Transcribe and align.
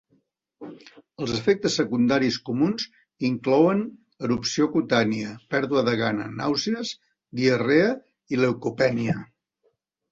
Els 1.25 1.33
efectes 1.39 1.75
secundaris 1.79 2.39
comuns 2.47 2.87
inclouen 3.31 3.85
erupció 4.29 4.69
cutània, 4.79 5.37
pèrdua 5.55 5.85
de 5.91 5.97
gana, 6.03 6.27
nàusees, 6.43 6.99
diarrea 7.43 7.97
i 8.37 8.43
leucopènia. 8.45 9.21